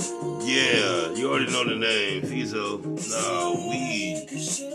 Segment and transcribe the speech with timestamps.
[0.00, 2.80] Yeah, you already know the name, Fizo.
[2.82, 4.26] No, we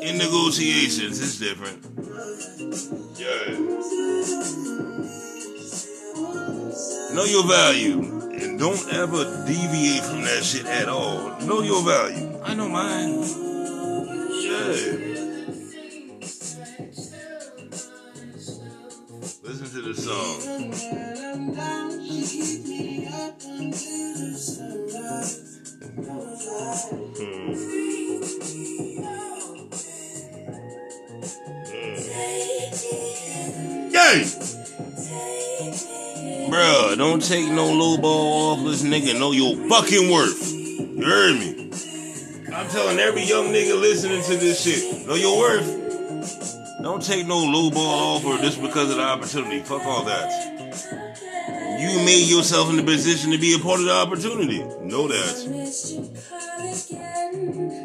[0.02, 1.20] in negotiations.
[1.20, 1.84] It's different.
[3.18, 3.58] Yeah.
[7.16, 8.00] Know your value.
[8.32, 11.40] And don't ever deviate from that shit at all.
[11.42, 12.40] Know your value.
[12.44, 13.22] I know mine.
[14.44, 15.06] Yeah.
[19.44, 21.15] Listen to the song.
[34.06, 34.22] Yay!
[36.50, 39.18] Bruh, don't take no low ball off this nigga.
[39.20, 40.54] Know your fucking worth.
[40.54, 41.72] You heard me?
[42.54, 45.08] I'm telling every young nigga listening to this shit.
[45.08, 45.66] Know your worth.
[46.84, 49.62] Don't take no low ball offer just because of the opportunity.
[49.62, 50.30] Fuck all that.
[51.80, 54.60] You made yourself in the position to be a part of the opportunity.
[54.82, 55.36] Know that.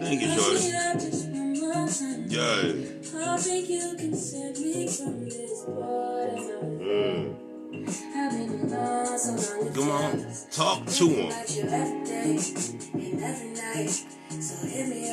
[0.03, 0.61] Thank you, Shorty.
[2.29, 3.00] Yeah.
[6.81, 7.37] Mm.
[9.75, 11.31] Come on, talk to him.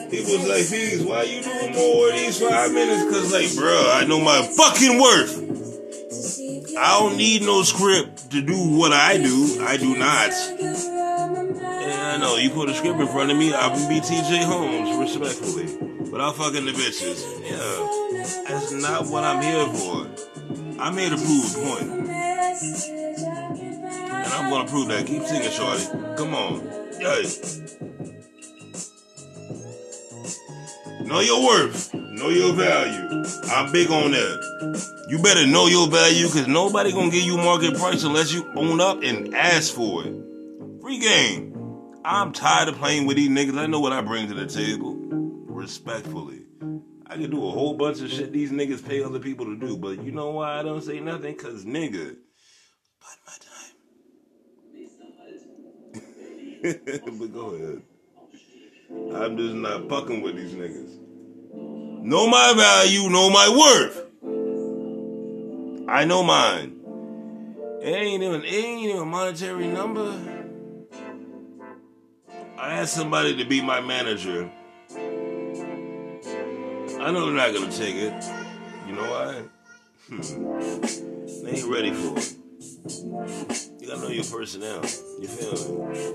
[0.09, 3.03] People was like, Figs, why you doing more of these five minutes?
[3.11, 5.43] Cause like, bro, I know my fucking worth.
[6.77, 9.65] I don't need no script to do what I do.
[9.65, 10.31] I do not.
[12.17, 14.97] I know you put a script in front of me, I can be TJ Holmes,
[14.97, 15.67] respectfully.
[16.09, 17.23] But I'll fucking the bitches.
[17.43, 18.41] Yeah.
[18.47, 20.07] That's not what I'm here for.
[20.81, 22.09] I'm here to prove a point.
[24.09, 25.05] And I'm gonna prove that.
[25.05, 25.85] Keep singing, Shorty.
[26.17, 26.63] Come on.
[26.99, 27.69] Yes.
[31.01, 31.93] Know your worth.
[31.93, 33.25] Know your value.
[33.51, 35.05] I'm big on that.
[35.07, 38.81] You better know your value because nobody gonna give you market price unless you own
[38.81, 40.15] up and ask for it.
[40.81, 41.56] Free game.
[42.07, 43.57] I'm tired of playing with these niggas.
[43.57, 44.95] I know what I bring to the table.
[44.95, 46.43] Respectfully.
[47.05, 49.75] I can do a whole bunch of shit these niggas pay other people to do,
[49.75, 51.35] but you know why I don't say nothing?
[51.35, 52.15] Cause nigga,
[53.01, 53.33] bite my
[56.63, 57.19] time.
[57.19, 57.81] but go ahead.
[59.13, 60.97] I'm just not fucking with these niggas.
[62.03, 64.05] Know my value, know my worth.
[65.89, 66.79] I know mine.
[67.81, 70.36] It ain't even, it ain't even a monetary number.
[72.59, 74.49] I asked somebody to be my manager.
[76.99, 78.23] I know they're not gonna take it.
[78.87, 79.43] You know why?
[80.07, 80.21] Hmm.
[81.43, 82.33] They ain't ready for it.
[83.79, 84.81] You gotta know your personnel.
[85.19, 86.07] You feel me?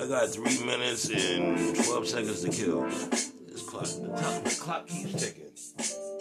[0.00, 2.82] I got three minutes and 12 seconds to kill.
[2.82, 5.50] This clock, the, top, the clock keeps ticking.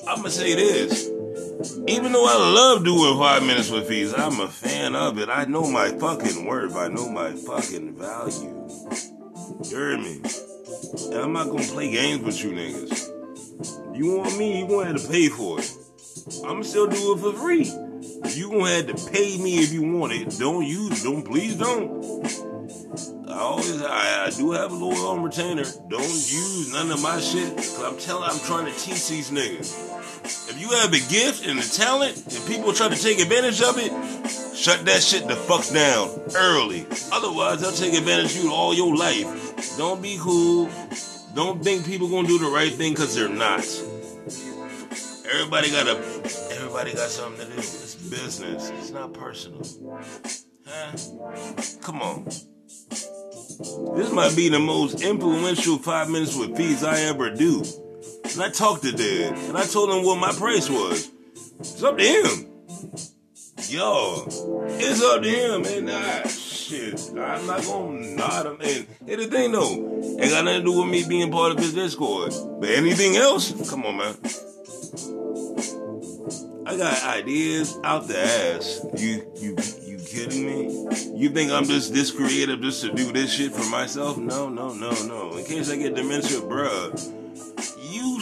[0.08, 1.15] I'm gonna say this.
[1.88, 5.30] Even though I love doing five minutes with fees, I'm a fan of it.
[5.30, 6.76] I know my fucking worth.
[6.76, 8.70] I know my fucking value.
[9.64, 10.22] You heard me?
[11.12, 13.98] And I'm not gonna play games with you niggas.
[13.98, 15.72] You want me, you gonna have to pay for it.
[16.46, 17.66] I'ma still do it for free.
[18.36, 20.38] You gonna have to pay me if you want it.
[20.38, 22.04] Don't use, don't please don't.
[23.28, 25.66] I always, I, I do have a little on retainer.
[25.90, 27.56] Don't use none of my shit.
[27.56, 29.95] Cause I'm telling, I'm trying to teach these niggas.
[30.26, 33.78] If you have a gift and a talent, and people try to take advantage of
[33.78, 33.92] it,
[34.56, 36.88] shut that shit the fuck down early.
[37.12, 39.78] Otherwise, they'll take advantage of you all your life.
[39.78, 40.68] Don't be cool.
[41.36, 43.66] Don't think people gonna do the right thing because they're not.
[45.32, 45.98] Everybody got a,
[46.56, 47.60] everybody got something to do.
[47.60, 48.70] It's business.
[48.80, 49.62] It's not personal.
[50.66, 50.98] Huh?
[51.82, 52.26] Come on.
[53.96, 57.64] This might be the most influential five minutes with fees I ever do.
[58.36, 61.10] And I talked to Dad, and I told him what my price was.
[61.58, 62.50] It's up to him.
[63.70, 64.26] Yo,
[64.78, 68.88] it's up to him, and I, shit, I'm not gonna nod him.
[69.08, 69.72] And the thing though,
[70.20, 72.34] ain't got nothing to do with me being part of his Discord.
[72.60, 74.18] But anything else, come on, man.
[76.66, 78.86] I got ideas out the ass.
[78.98, 79.56] You, you,
[79.88, 81.18] you kidding me?
[81.18, 84.18] You think I'm just this creative just to do this shit for myself?
[84.18, 85.38] No, no, no, no.
[85.38, 87.24] In case I get dementia, bruh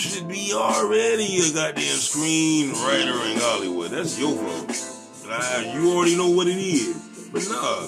[0.10, 3.92] should be already a goddamn screenwriter in Hollywood.
[3.92, 5.74] That's your fault.
[5.74, 7.30] You already know what it is.
[7.32, 7.88] But nah,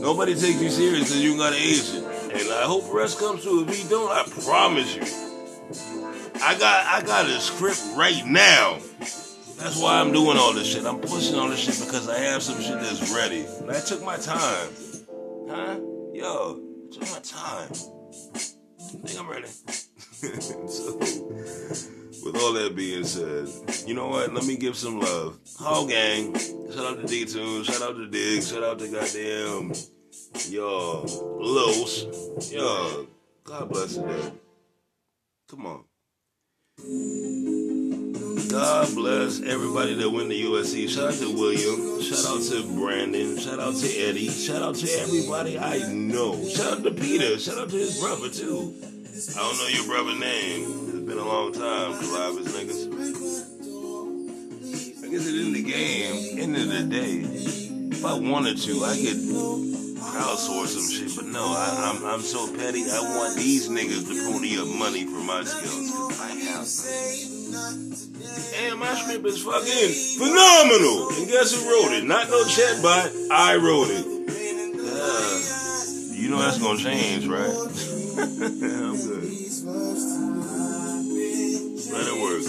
[0.00, 2.06] nobody takes you serious because you got an agent.
[2.32, 3.66] And I hope rest comes to.
[3.68, 5.02] If he don't, I promise you.
[6.42, 8.78] I got I got a script right now.
[9.58, 10.84] That's why I'm doing all this shit.
[10.86, 13.44] I'm pushing all this shit because I have some shit that's ready.
[13.60, 14.68] And I took my time.
[15.48, 15.78] Huh?
[16.12, 17.70] Yo, I took my time.
[18.34, 19.48] I think I'm ready.
[20.68, 20.98] So,
[22.24, 23.48] with all that being said,
[23.86, 24.32] you know what?
[24.32, 25.38] Let me give some love.
[25.58, 26.34] Hall gang.
[26.34, 27.64] Shout out to D Tune.
[27.64, 28.50] Shout out to Diggs.
[28.50, 29.72] Shout out to goddamn
[30.48, 31.04] yo
[31.40, 32.52] Los.
[32.52, 33.06] Yo,
[33.44, 34.32] God bless the dead.
[35.48, 35.84] Come on.
[38.50, 40.88] God bless everybody that went to USC.
[40.88, 42.02] Shout out to William.
[42.02, 43.38] Shout out to Brandon.
[43.38, 44.28] Shout out to Eddie.
[44.28, 46.42] Shout out to everybody I know.
[46.48, 47.38] Shout out to Peter.
[47.38, 48.74] Shout out to his brother too.
[49.30, 50.62] I don't know your brother's name.
[50.88, 52.90] It's been a long time, Colavis niggas.
[55.04, 57.20] I guess it in the game, end of the day,
[57.94, 59.22] if I wanted to, I could
[60.02, 61.14] crowdsource some shit.
[61.14, 62.82] But no, I, am I'm, I'm so petty.
[62.82, 65.92] I want these niggas to pony up money for my skills.
[66.18, 66.66] I have.
[68.64, 71.10] And my script is fucking phenomenal.
[71.10, 72.02] And guess who wrote it?
[72.02, 73.30] Not no chatbot.
[73.30, 74.04] I wrote it.
[74.82, 75.38] Uh,
[76.12, 78.01] you know that's gonna change, right?
[78.18, 79.24] I'm good.
[81.92, 82.42] Let it work.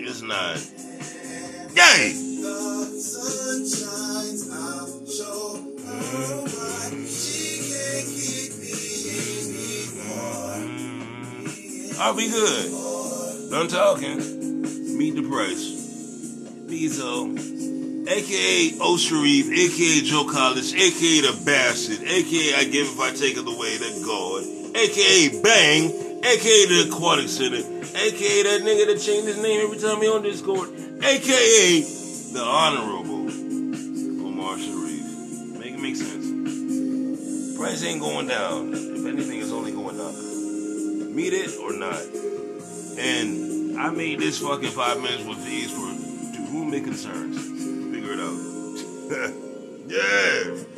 [0.00, 0.56] It's not.
[1.76, 2.14] Yay!
[9.52, 9.58] Me.
[12.00, 13.50] I'll be good.
[13.50, 14.16] Done talking.
[14.96, 15.76] Meet the price.
[16.68, 17.57] Bezo,
[18.08, 23.36] aka O Sharif, aka Joe College, aka the Bastard, aka I give if I take
[23.36, 24.44] it away, the God,
[24.76, 25.92] aka Bang,
[26.24, 30.22] aka the Aquatic Center, aka that nigga that changed his name every time he on
[30.22, 30.70] Discord,
[31.04, 31.80] aka
[32.32, 33.28] the Honorable
[34.26, 35.58] Omar Sharif.
[35.58, 37.58] Make it make sense.
[37.58, 38.72] Price ain't going down.
[38.72, 40.14] If anything, it's only going up
[41.18, 42.00] meet it or not.
[42.96, 47.57] And I made this fucking five minutes with these for to whom it concerns.
[49.88, 50.68] Yeah.